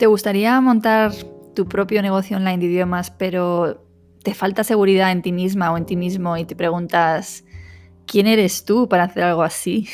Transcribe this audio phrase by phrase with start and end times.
[0.00, 1.12] ¿Te gustaría montar
[1.54, 3.84] tu propio negocio online de idiomas, pero
[4.24, 7.44] te falta seguridad en ti misma o en ti mismo y te preguntas,
[8.06, 9.90] ¿quién eres tú para hacer algo así?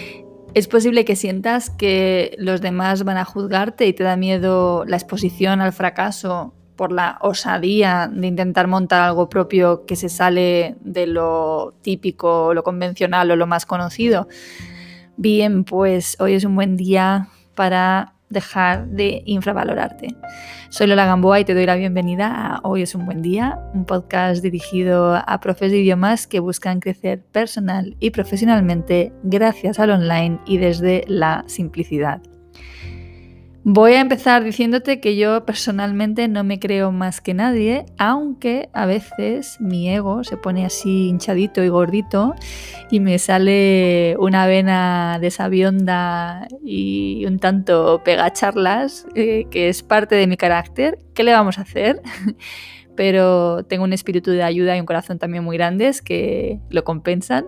[0.54, 4.96] es posible que sientas que los demás van a juzgarte y te da miedo la
[4.96, 11.06] exposición al fracaso por la osadía de intentar montar algo propio que se sale de
[11.06, 14.26] lo típico, lo convencional o lo más conocido.
[15.18, 20.14] Bien, pues hoy es un buen día para dejar de infravalorarte.
[20.68, 23.86] Soy Lola Gamboa y te doy la bienvenida a Hoy es un buen día, un
[23.86, 30.38] podcast dirigido a profes de idiomas que buscan crecer personal y profesionalmente gracias al online
[30.44, 32.20] y desde la simplicidad.
[33.66, 38.84] Voy a empezar diciéndote que yo personalmente no me creo más que nadie, aunque a
[38.84, 42.34] veces mi ego se pone así hinchadito y gordito
[42.90, 50.14] y me sale una vena de sabionda y un tanto pegacharlas, eh, que es parte
[50.14, 50.98] de mi carácter.
[51.14, 52.02] ¿Qué le vamos a hacer?
[52.96, 57.46] Pero tengo un espíritu de ayuda y un corazón también muy grandes que lo compensan.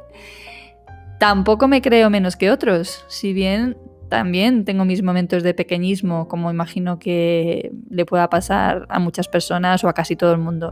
[1.20, 3.76] Tampoco me creo menos que otros, si bien
[4.08, 9.82] también tengo mis momentos de pequeñismo, como imagino que le pueda pasar a muchas personas
[9.82, 10.70] o a casi todo el mundo.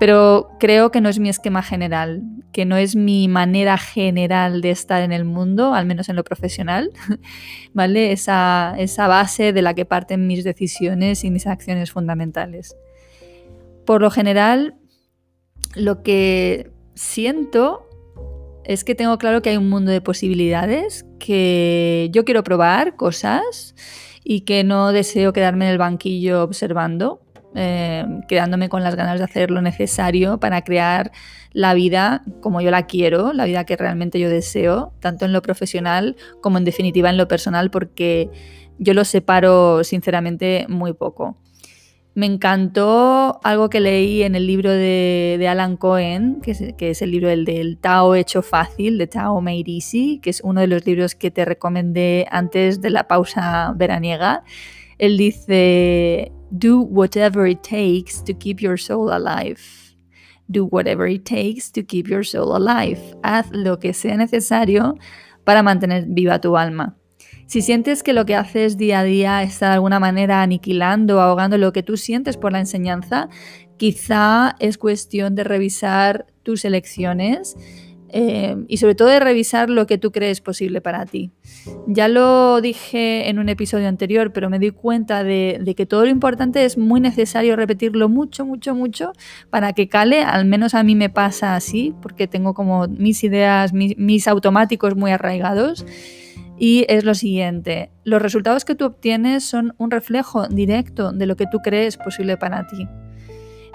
[0.00, 4.70] Pero creo que no es mi esquema general, que no es mi manera general de
[4.70, 6.90] estar en el mundo, al menos en lo profesional,
[7.74, 8.12] ¿vale?
[8.12, 12.76] Esa, esa base de la que parten mis decisiones y mis acciones fundamentales.
[13.84, 14.76] Por lo general,
[15.74, 17.88] lo que siento
[18.64, 23.74] es que tengo claro que hay un mundo de posibilidades, que yo quiero probar cosas
[24.24, 27.20] y que no deseo quedarme en el banquillo observando,
[27.54, 31.12] eh, quedándome con las ganas de hacer lo necesario para crear
[31.52, 35.42] la vida como yo la quiero, la vida que realmente yo deseo, tanto en lo
[35.42, 38.30] profesional como en definitiva en lo personal, porque
[38.78, 41.36] yo lo separo sinceramente muy poco.
[42.14, 47.28] Me encantó algo que leí en el libro de, Alan Cohen, que es, el libro
[47.28, 51.30] del, Tao hecho fácil, de Tao Made Easy, que es uno de los libros que
[51.30, 54.44] te recomendé antes de la pausa veraniega.
[54.98, 59.62] Él dice, do whatever it takes to keep your soul alive.
[60.48, 63.00] Do whatever it takes to keep your soul alive.
[63.22, 64.98] Haz lo que sea necesario
[65.44, 66.98] para mantener viva tu alma.
[67.46, 71.58] Si sientes que lo que haces día a día está de alguna manera aniquilando ahogando
[71.58, 73.28] lo que tú sientes por la enseñanza,
[73.76, 77.56] quizá es cuestión de revisar tus elecciones
[78.14, 81.30] eh, y sobre todo de revisar lo que tú crees posible para ti.
[81.86, 86.10] Ya lo dije en un episodio anterior, pero me di cuenta de, que todo lo
[86.10, 89.12] importante es muy necesario repetirlo mucho, mucho, mucho
[89.48, 93.72] para que cale, al menos a mí me pasa así, porque tengo como mis ideas,
[93.72, 95.86] mis automáticos muy arraigados.
[96.64, 101.34] Y es lo siguiente, los resultados que tú obtienes son un reflejo directo de lo
[101.34, 102.86] que tú crees posible para ti.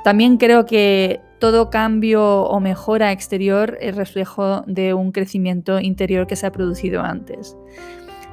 [0.06, 6.38] También creo que todo cambio o mejora exterior es reflejo de un crecimiento interior que
[6.38, 7.58] se ha producido antes.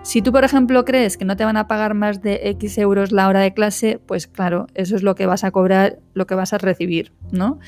[0.02, 3.10] Si tú, por ejemplo, crees que no te van a pagar más de X euros
[3.10, 6.36] la hora de clase, pues claro, eso es lo que vas a cobrar, lo que
[6.36, 7.58] vas a recibir, ¿no?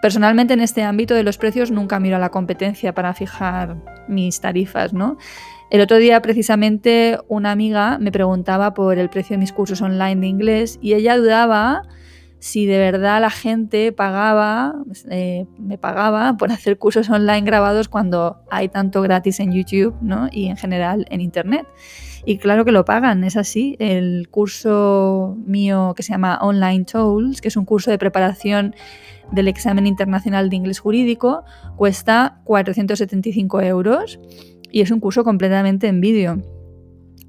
[0.00, 4.40] Personalmente en este ámbito de los precios nunca miro a la competencia para fijar mis
[4.40, 5.18] tarifas, ¿no?
[5.70, 10.16] El otro día precisamente una amiga me preguntaba por el precio de mis cursos online
[10.16, 11.82] de inglés y ella dudaba
[12.40, 14.74] si de verdad la gente pagaba,
[15.10, 20.28] eh, me pagaba por hacer cursos online grabados cuando hay tanto gratis en YouTube ¿no?
[20.30, 21.66] y en general en Internet.
[22.24, 23.76] Y claro que lo pagan, es así.
[23.78, 28.74] El curso mío que se llama Online Tools, que es un curso de preparación
[29.32, 31.44] del examen internacional de inglés jurídico,
[31.76, 34.20] cuesta 475 euros
[34.70, 36.42] y es un curso completamente en vídeo.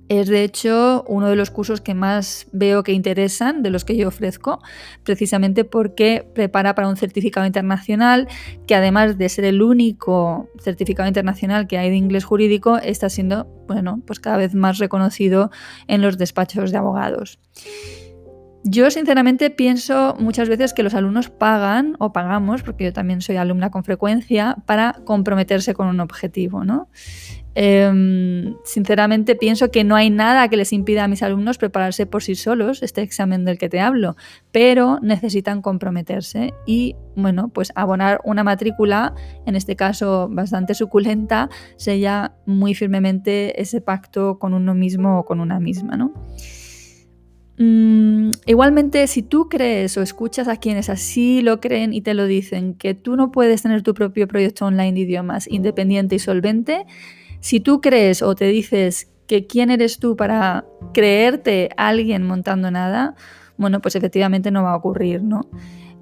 [0.10, 3.96] Es de hecho uno de los cursos que más veo que interesan de los que
[3.96, 4.60] yo ofrezco,
[5.04, 8.28] precisamente porque prepara para un certificado internacional
[8.66, 13.46] que además de ser el único certificado internacional que hay de inglés jurídico, está siendo,
[13.68, 15.52] bueno, pues cada vez más reconocido
[15.88, 17.38] en los despachos de abogados.
[18.66, 23.38] Yo sinceramente pienso muchas veces que los alumnos pagan o pagamos, porque yo también soy
[23.38, 26.90] alumna con frecuencia, para comprometerse con un objetivo, ¿no?
[27.56, 32.22] Em, sinceramente pienso que no hay nada que les impida a mis alumnos prepararse por
[32.22, 34.16] sí solos este examen del que te hablo,
[34.52, 39.16] pero necesitan comprometerse y, bueno, pues abonar una matrícula,
[39.46, 45.40] en este caso bastante suculenta, sella muy firmemente ese pacto con uno mismo o con
[45.40, 46.14] una misma, ¿no?
[47.62, 52.26] Mm, igualmente, si tú crees o escuchas a quienes así lo creen y te lo
[52.26, 56.86] dicen, que tú no puedes tener tu propio proyecto online de idiomas independiente y solvente,
[57.42, 63.16] si tú crees o te dices que quién eres tú para creerte alguien montando nada,
[63.58, 65.42] bueno, pues efectivamente no va a ocurrir, ¿no?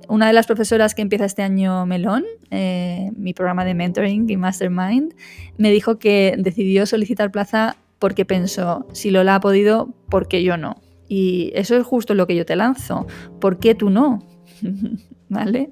[0.07, 4.37] Una de las profesoras que empieza este año Melón, eh, mi programa de mentoring y
[4.37, 5.15] mastermind,
[5.57, 10.55] me dijo que decidió solicitar plaza porque pensó, si Lola ha podido, ¿por qué yo
[10.55, 10.75] no?
[11.07, 13.07] Y eso es justo lo que yo te lanzo.
[13.39, 14.19] ¿Por qué tú no?
[15.29, 15.71] ¿Vale?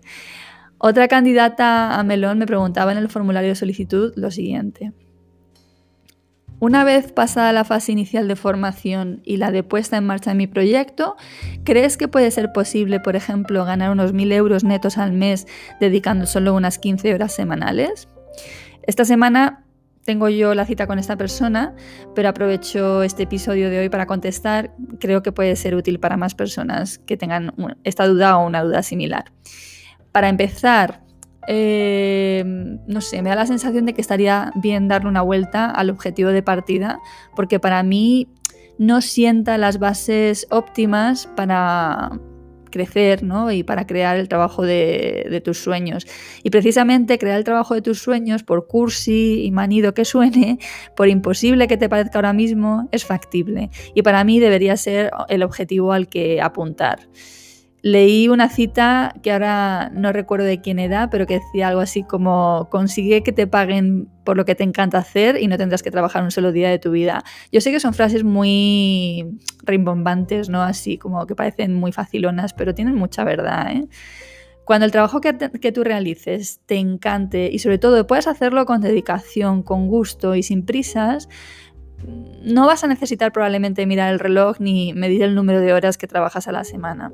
[0.78, 4.94] Otra candidata a Melón me preguntaba en el formulario de solicitud lo siguiente.
[6.60, 10.38] Una vez pasada la fase inicial de formación y la de puesta en marcha de
[10.38, 11.18] mi proyecto,
[11.66, 15.48] ¿crees que puede ser posible, por ejemplo, ganar unos 1.000 euros netos al mes
[15.82, 18.08] dedicando solo unas 15 horas semanales?
[18.84, 19.65] Esta semana
[20.06, 21.76] tengo yo la cita con esta persona,
[22.14, 24.74] pero aprovecho este episodio de hoy para contestar.
[25.00, 27.54] Creo que puede ser útil para más personas que tengan
[27.84, 29.26] esta duda o una duda similar.
[30.12, 31.06] Para empezar,
[31.48, 35.90] Em, no sé, me da la sensación de que estaría bien darle una vuelta al
[35.90, 37.00] objetivo de partida,
[37.36, 38.28] porque para mí
[38.78, 42.20] no sienta las bases óptimas para
[42.76, 43.54] crecer ¿no?
[43.54, 46.06] y para crear el trabajo de, de, tus sueños.
[46.44, 50.60] Y precisamente crear el trabajo de tus sueños, por cursi y manido que suene,
[50.98, 53.70] por imposible que te parezca ahora mismo, es factible.
[53.94, 57.00] Y para mí debería ser el objetivo al que apuntar
[57.86, 62.02] leí una cita que ahora no recuerdo de quién era, pero que decía algo así
[62.02, 65.92] como consigue que te paguen por lo que te encanta hacer y no tendrás que
[65.92, 67.24] trabajar un solo día de tu vida.
[67.52, 70.64] Yo sé que son frases muy rimbombantes, ¿no?
[70.64, 73.88] Así como que parecen muy facilonas, pero tienen mucha verdad, ¿eh?
[74.66, 78.82] Cuando el trabajo que, que, tú realices te encante y sobre todo puedas hacerlo con
[78.82, 81.30] dedicación, con gusto y sin prisas,
[82.42, 86.08] no vas a necesitar probablemente mirar el reloj ni medir el número de horas que
[86.08, 87.12] trabajas a la semana.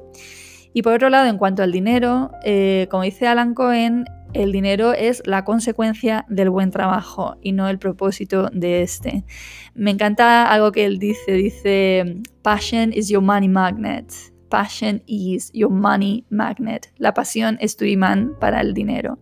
[0.74, 4.94] Y por otro lado, en cuanto al dinero, eh, como dice Alan Cohen, el dinero
[4.94, 9.26] es la consecuencia del buen trabajo y no el propósito de este.
[9.74, 14.14] Me encanta algo que él dice, dice, passion is your money magnet.
[14.50, 16.92] Passion is your money magnet.
[16.98, 19.20] La pasión es tu imán para el dinero.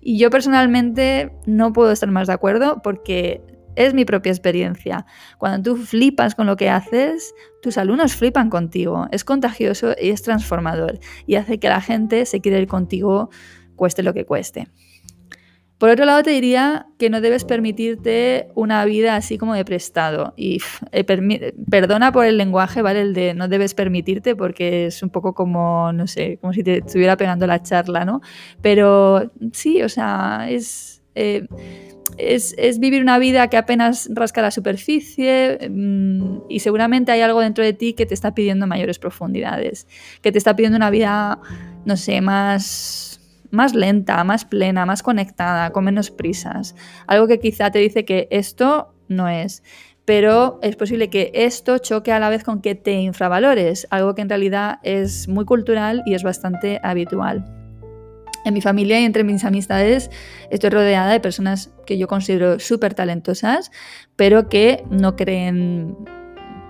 [0.00, 3.42] Y yo personalmente no puedo estar más de acuerdo porque
[3.78, 5.06] es mi propia experiencia.
[5.38, 7.32] Cuando tú flipas con lo que haces,
[7.62, 9.06] tus alumnos flipan contigo.
[9.12, 13.30] Es contagioso y es transformador y hace que la gente se quiera ir contigo
[13.76, 14.66] cueste lo que cueste.
[15.78, 20.34] Por otro lado, te diría que no debes permitirte una vida así como de prestado.
[20.36, 20.60] Y
[20.90, 21.04] eh,
[21.70, 23.02] perdona por el lenguaje, ¿vale?
[23.02, 26.78] El de no debes permitirte, porque es un poco como, no sé, como si te
[26.78, 28.22] estuviera pegando la charla, ¿no?
[28.60, 31.00] Pero sí, o sea, es.
[31.14, 31.46] Eh,
[32.16, 37.64] es, vivir una vida que apenas rasca la superficie mm, y seguramente hay algo dentro
[37.64, 39.86] de ti que te está pidiendo mayores profundidades,
[40.22, 41.40] que te está pidiendo una vida,
[41.84, 43.20] no sé, más,
[43.50, 46.74] más lenta, más plena, más conectada, con menos prisas.
[47.06, 49.62] Algo que quizá te dice que esto no es.
[50.04, 54.22] Pero es posible que esto choque a la vez con que te infravalores, algo que
[54.22, 57.57] en realidad es muy cultural y es bastante habitual.
[58.44, 60.10] En mi familia y entre mis amistades
[60.50, 63.70] estoy rodeada de personas que yo considero súper talentosas,
[64.16, 65.96] pero que no creen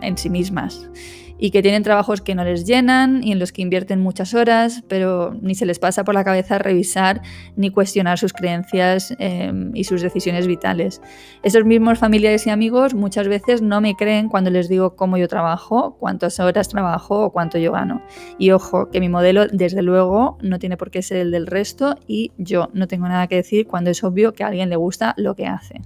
[0.00, 0.88] en sí mismas
[1.38, 4.82] y que tienen trabajos que no les llenan y en los que invierten muchas horas,
[4.88, 7.22] pero ni se les pasa por la cabeza revisar
[7.56, 11.00] ni cuestionar sus creencias eh, y sus decisiones vitales.
[11.42, 15.28] Esos mismos familiares y amigos muchas veces no me creen cuando les digo cómo yo
[15.28, 18.02] trabajo, cuántas horas trabajo o cuánto yo gano.
[18.38, 21.96] Y ojo, que mi modelo desde luego no tiene por qué ser el del resto
[22.06, 25.14] y yo no tengo nada que decir cuando es obvio que a alguien le gusta
[25.16, 25.80] lo que hace.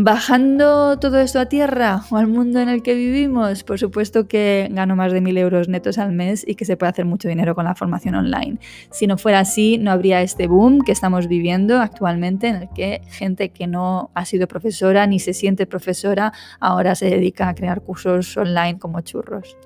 [0.00, 4.68] Bajando todo esto a tierra o al mundo en el que vivimos, por supuesto que
[4.70, 7.56] gano más de mil euros netos al mes y que se puede hacer mucho dinero
[7.56, 8.60] con la formación online.
[8.92, 13.02] Si no fuera así, no habría este boom que estamos viviendo actualmente en el que
[13.08, 17.80] gente que no ha sido profesora ni se siente profesora ahora se dedica a crear
[17.80, 19.56] cursos online como churros.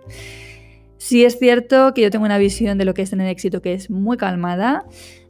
[0.97, 3.75] Sí es cierto que yo tengo una visión de lo que es tener éxito que
[3.75, 4.87] es muy calmada.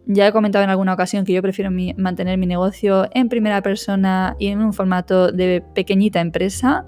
[0.06, 4.36] Ya he comentado en alguna ocasión que yo prefiero mantener mi negocio en primera persona
[4.38, 6.84] y en un formato de pequeñita empresa.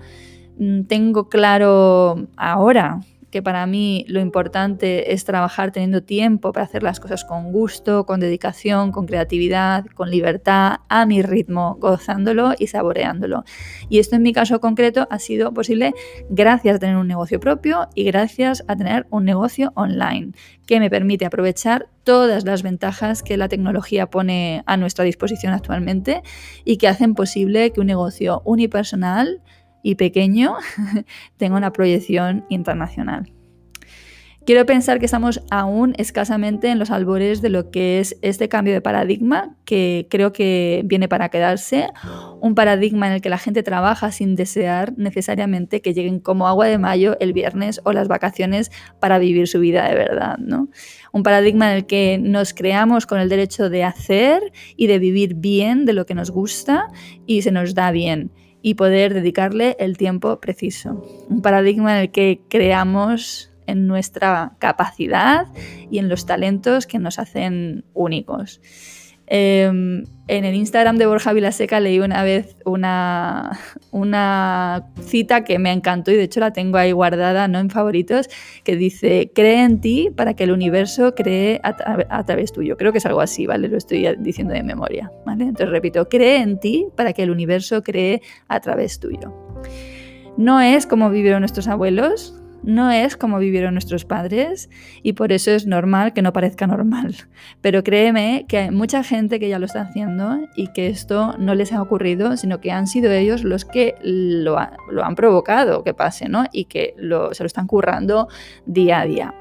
[0.59, 3.01] Mm, tengo claro ahora
[3.35, 8.07] que para mí lo importante es trabajar teniendo tiempo para hacer las cosas con gusto,
[8.07, 13.43] con dedicación, con creatividad, con libertad, a mi ritmo, gozándolo y saboreándolo.
[13.89, 15.95] Y esto en mi caso concreto ha sido posible
[16.31, 20.31] gracias a tener un negocio propio y gracias a tener un negocio online
[20.65, 26.23] que me permite aprovechar todas las ventajas que la tecnología pone a nuestra disposición actualmente
[26.65, 29.43] y que hacen posible que un negocio unipersonal
[29.85, 30.57] y pequeño
[31.37, 33.31] tenga una proyección internacional.
[34.47, 38.75] Quiero pensar que estamos aún escasamente en los albores de lo que es este cambio
[38.75, 41.89] de paradigma, que creo que viene para quedarse,
[42.43, 46.67] un paradigma en el que la gente trabaja sin desear necesariamente que lleguen como agua
[46.67, 50.69] de mayo el viernes o las vacaciones para vivir su vida de verdad, ¿no?
[51.13, 55.37] Un paradigma en el que nos creamos con el derecho de hacer y de vivir
[55.37, 56.89] bien de lo que nos gusta
[57.25, 58.31] y se nos da bien
[58.65, 61.05] y poder dedicarle el tiempo preciso.
[61.29, 65.49] Un paradigma en el que creamos en nuestra capacidad
[65.91, 68.63] y en los talentos que nos hacen únicos.
[69.27, 73.59] Em, en el Instagram de Borja Vilaseca leí una vez una,
[75.03, 78.29] cita que me encantó y de hecho la tengo ahí guardada, no en favoritos,
[78.65, 82.77] que dice, cree en ti para que el universo cree a, través tuyo.
[82.77, 83.69] Creo que es algo así, ¿vale?
[83.69, 85.45] Lo estoy diciendo de memoria, ¿vale?
[85.45, 89.33] Entonces repito, cree en ti para que el universo cree a través tuyo.
[90.37, 94.71] No es como vivieron nuestros abuelos, no es como vivieron nuestros padres
[95.03, 97.15] y por eso es normal que no parezca normal.
[97.61, 101.55] Pero créeme que hay mucha gente que ya lo está haciendo y que esto no
[101.55, 106.29] les ha ocurrido, sino que han sido ellos los que lo, han provocado que pase,
[106.29, 106.45] ¿no?
[106.53, 108.29] Y que se lo están currando
[108.67, 109.35] día a día.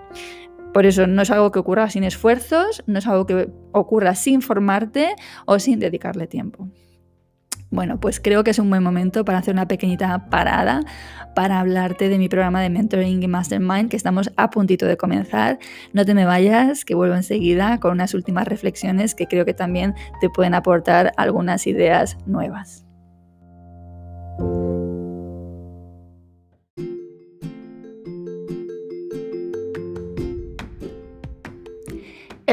[0.73, 4.41] Por eso no es algo que ocurra sin esfuerzos, no es algo que ocurra sin
[4.41, 5.15] formarte
[5.45, 6.67] o sin dedicarle tiempo.
[7.73, 10.81] Bueno, pues creo que es un buen momento para hacer una pequeñita parada
[11.33, 15.57] para hablarte de mi programa de mentoring y mastermind que estamos a puntito de comenzar.
[15.91, 19.95] No te me vayas, que vuelvo enseguida con unas últimas reflexiones que creo que también
[20.21, 22.85] te pueden aportar algunas ideas nuevas.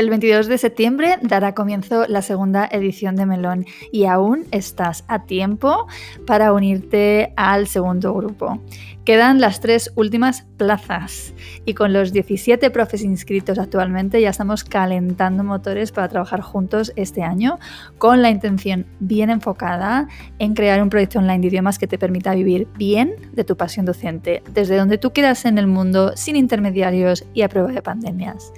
[0.01, 5.27] El 22 de septiembre dará comienzo la segunda edición de Melón y aún estás a
[5.27, 5.89] tiempo
[6.27, 8.63] para unirte al segundo grupo.
[9.05, 11.35] Quedan las tres últimas plazas
[11.67, 17.23] y con los 17 profes inscritos actualmente ya estamos calentando motores para trabajar juntos este
[17.23, 17.59] año
[17.99, 22.35] con la intención bien enfocada en crear un proyecto online de idiomas que te permita
[22.35, 27.27] vivir bien de tu pasión docente, desde donde tú quieras en el mundo, sin intermediarios
[27.35, 28.51] y a prueba de pandemias.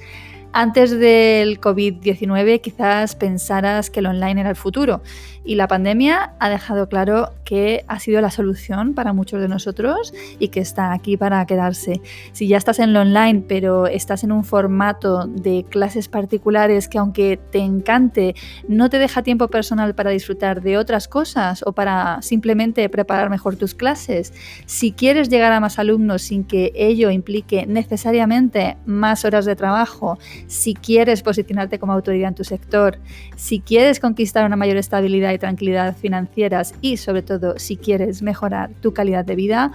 [0.54, 5.00] Antes del COVID-19 quizás pensaras que el online era el futuro
[5.44, 10.14] y la pandemia ha dejado claro que ha sido la solución para muchos de nosotros
[10.38, 12.00] y que está aquí para quedarse.
[12.32, 16.98] Si ya estás en lo online, pero estás en un formato de clases particulares que
[16.98, 18.34] aunque te encante,
[18.68, 23.56] no te deja tiempo personal para disfrutar de otras cosas o para simplemente preparar mejor
[23.56, 24.32] tus clases,
[24.66, 30.18] si quieres llegar a más alumnos sin que ello implique necesariamente más horas de trabajo,
[30.52, 32.98] si quieres posicionarte como autoridad en tu sector,
[33.36, 38.70] si quieres conquistar una mayor estabilidad y tranquilidad financieras y sobre todo si quieres mejorar
[38.82, 39.72] tu calidad de vida,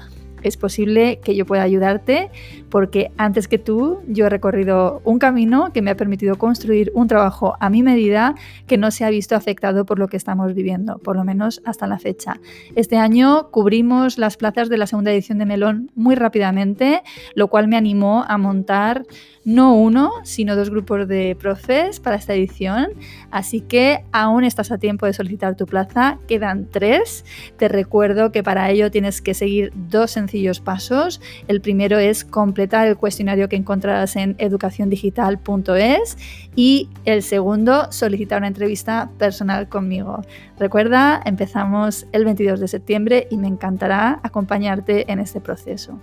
[0.48, 2.30] es posible que yo pueda ayudarte
[2.70, 7.08] porque antes que tú yo he recorrido un camino que me ha permitido construir un
[7.08, 8.36] trabajo a mi medida
[8.68, 11.88] que no se ha visto afectado por lo que estamos viviendo, por lo menos hasta
[11.88, 12.39] la fecha.
[12.75, 17.04] Este año cubrimos las plazas de la segunda edición de Melón muy rápidamente,
[17.36, 19.06] lo cual me animó a montar
[19.46, 22.88] no uno, sino dos grupos de profes para esta edición.
[23.32, 27.24] Así que aún estás a tiempo de solicitar tu plaza, quedan tres.
[27.58, 31.22] Te recuerdo que para ello tienes que seguir dos sencillos pasos.
[31.48, 36.17] El primero es completar el cuestionario que encontrarás en educaciondigital.es
[36.56, 40.22] y el segundo, solicitar una entrevista personal conmigo.
[40.60, 46.00] Recuerda, empezamos el 22 de septiembre y me encantará acompañarte en este proceso.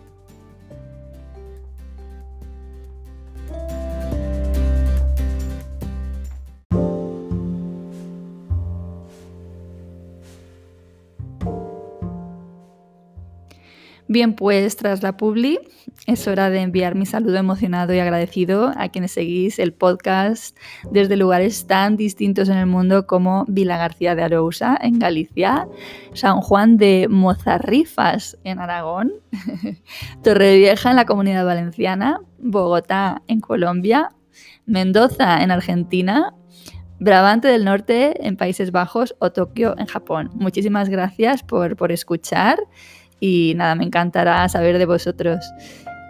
[14.14, 15.58] Bien, pues tras la publi
[16.06, 20.56] es hora de enviar mi saludo emocionado y agradecido a quienes seguís el podcast
[20.92, 25.66] desde lugares tan distintos en el mundo como Vila García de Arousa en Galicia,
[26.12, 29.14] San Juan de Mozarrifas en Aragón,
[30.22, 34.10] Torrevieja en la Comunidad Valenciana, Bogotá en Colombia,
[34.64, 36.32] Mendoza en Argentina,
[37.00, 40.30] Brabante del Norte en Países Bajos o Tokio en Japón.
[40.34, 42.60] Muchísimas gracias por, por escuchar
[43.24, 45.50] y nada, me encantará saber de vosotros.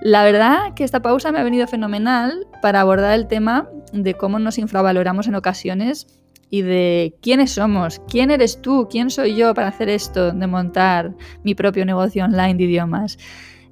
[0.03, 4.41] La verdad que esta pausa me ha venido fenomenal para abordar el tema de cómo
[4.41, 6.09] nos infravaloramos en ocasiones
[6.51, 11.15] y de quiénes somos, quién eres tú, quién soy yo para hacer esto, de montar
[11.45, 13.17] mi propio negocio online de idiomas.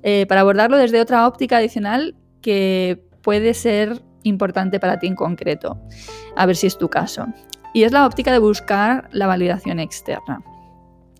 [0.04, 5.80] Eh, para abordarlo desde otra óptica adicional que puede ser importante para ti en concreto.
[6.36, 7.26] A ver si es tu caso.
[7.74, 10.44] Y es la óptica de buscar la validación externa.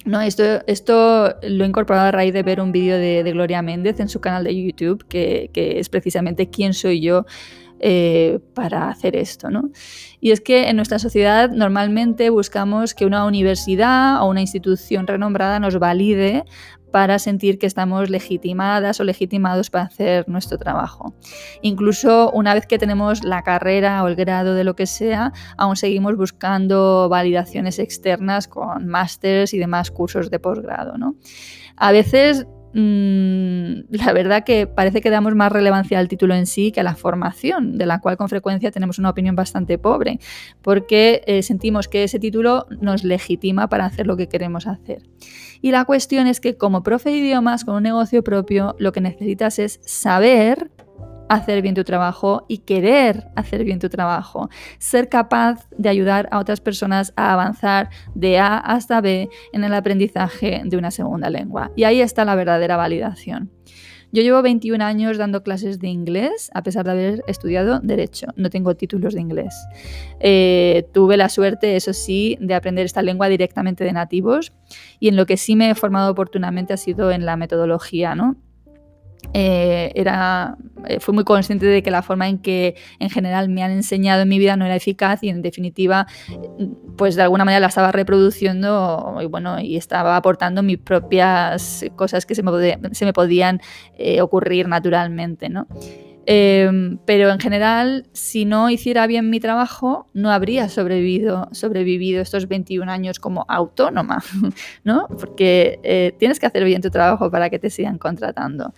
[0.05, 4.01] No, esto, esto lo he incorporado a raíz de ver un vídeo de, Gloria Méndez
[4.01, 7.25] en su canal de YouTube, que, que es precisamente quién soy yo
[7.85, 9.51] eh, para hacer esto.
[9.51, 9.71] ¿no?
[10.21, 15.59] Y es que en nuestra sociedad normalmente buscamos que una universidad o una institución renombrada
[15.59, 16.45] nos valide
[16.93, 21.15] para sentir que estamos legitimadas o legitimados para hacer nuestro trabajo.
[21.63, 25.77] Incluso una vez que tenemos la carrera o el grado de lo que sea, aún
[25.77, 30.97] seguimos buscando validaciones externas con másters y demás cursos de posgrado.
[30.99, 31.17] ¿no?
[31.77, 36.73] A veces Mm, la verdad que parece que damos más relevancia al título en sí
[36.73, 40.19] que a la formación, de la cual con frecuencia tenemos una opinión bastante pobre,
[40.63, 45.03] porque eh, sentimos que ese título nos legitima para hacer lo que queremos hacer.
[45.61, 49.01] Y la cuestión es que como profe de idiomas con un negocio propio, lo que
[49.01, 50.71] necesitas es saber
[51.35, 54.49] hacer bien tu trabajo y querer hacer bien tu trabajo.
[54.79, 59.75] Ser capaz de ayudar a otras personas a avanzar de A hasta B en el
[59.75, 61.71] aprendizaje de una segunda lengua.
[61.75, 63.51] Y ahí está la verdadera validación.
[64.15, 68.27] Yo llevo 21 años dando clases de inglés, a pesar de haber estudiado Derecho.
[68.37, 69.55] No tengo títulos de inglés.
[70.21, 74.53] Eh, tuve la suerte, eso sí, de aprender esta lengua directamente de nativos
[75.01, 78.37] y en lo que sí me he formado oportunamente ha sido en la metodología, ¿no?
[79.35, 83.63] Eh, era, eh, fui muy consciente de que la forma en que en general me
[83.63, 86.07] han enseñado en mi vida no era eficaz y en definitiva
[86.99, 92.27] pues de alguna manera la estaba reproduciendo y bueno y estaba aportando mis propias cosas
[92.27, 93.61] que se me, se me podían
[93.97, 95.67] eh, ocurrir naturalmente ¿no?
[96.25, 102.47] Em, pero en general, si no hiciera bien mi trabajo, no habría sobrevivido, sobrevivido estos
[102.47, 104.23] 21 años como autónoma,
[104.85, 105.09] ¿no?
[105.09, 108.73] Porque tienes que hacer bien tu trabajo para que te sigan contratando.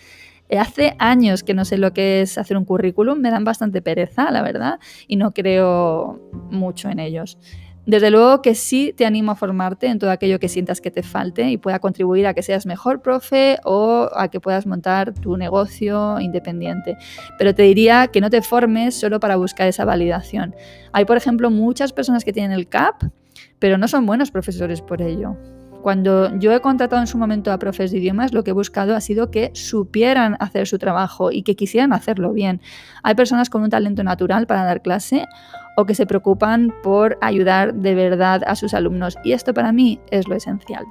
[0.49, 3.83] Eh, hace años que no sé lo que es hacer un currículum, me dan bastante
[3.83, 7.39] pereza, la verdad, y no creo mucho en ellos.
[7.87, 11.03] Desde luego que sí te animo a formarte en todo aquello que sientas que te
[11.03, 15.37] falte y pueda contribuir a que seas mejor profe o a que puedas montar tu
[15.37, 16.97] negocio independiente.
[17.37, 20.55] Pero te diría que no te formes solo para buscar esa validación.
[20.93, 23.03] Hay, por ejemplo, muchas personas que tienen el CAP,
[23.59, 25.37] pero no son buenos profesores por ello.
[25.85, 28.97] Cuando yo he contratado en su momento a profes de idiomas, lo que he buscado
[28.97, 32.63] ha sido que supieran hacer su trabajo y que quisieran hacerlo bien.
[33.03, 35.27] Hay personas con un talento natural para dar clase
[35.77, 40.01] o que se preocupan por ayudar de verdad a sus alumnos y esto para mí
[40.11, 40.87] es lo esencial.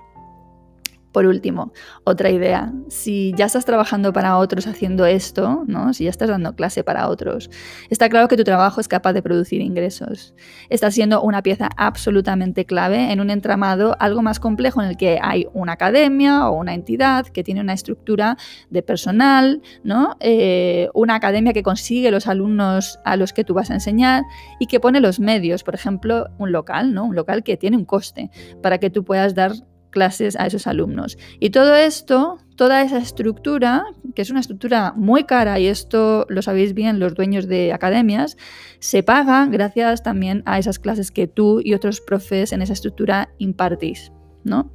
[1.13, 1.71] Por último,
[2.03, 2.73] otra idea.
[2.89, 5.93] Si ya estás trabajando para otros haciendo esto, ¿no?
[5.93, 7.51] si ya estás dando clase para otros,
[7.91, 10.33] está claro que tu trabajo es capaz de producir ingresos.
[10.69, 15.19] Estás siendo una pieza absolutamente clave en un entramado algo más complejo en el que
[15.21, 18.35] hay una academia o una entidad que tiene una estructura
[18.71, 20.17] de personal, ¿no?
[20.19, 24.23] Eh, una academia que consigue los alumnos a los que tú vas a enseñar
[24.59, 27.05] y que pone los medios, por ejemplo, un local, ¿no?
[27.05, 28.31] un local que tiene un coste
[28.63, 29.51] para que tú puedas dar
[29.93, 31.17] clases a esos alumnos.
[31.39, 36.41] Y todo esto, toda esa estructura, que es una estructura muy cara, y esto lo
[36.41, 38.35] sabéis bien los dueños de academias,
[38.79, 43.29] se paga gracias también a esas clases que tú y otros profes en esa estructura
[43.37, 44.11] impartís.
[44.43, 44.71] ¿No?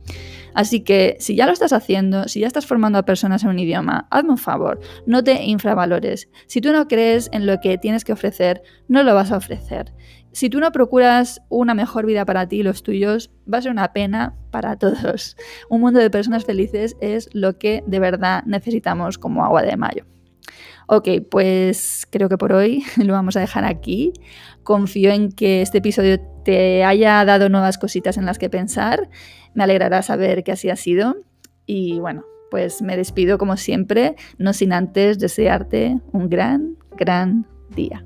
[0.55, 3.59] Así que si ya lo estás haciendo, si ya estás formando a personas en un
[3.59, 6.29] idioma, hazme un favor, no te infravalores.
[6.47, 9.95] Si tú no crees en lo que tienes que ofrecer, no lo vas a ofrecer.
[10.33, 13.73] Si tú no procuras una mejor vida para ti y los tuyos, va a ser
[13.73, 15.37] una pena para todos.
[15.69, 20.07] Un mundo de personas felices es lo que de verdad necesitamos como agua de mayo.
[20.91, 24.13] Ok, pues creo que por hoy lo vamos a dejar aquí.
[24.63, 29.11] Confío en que este episodio te haya dado nuevas cositas en las que pensar.
[29.59, 31.17] Me alegrará saber que así ha sido.
[31.67, 37.45] Y bueno, pues me despido como siempre, no sin antes desearte un gran, gran
[37.75, 38.05] día.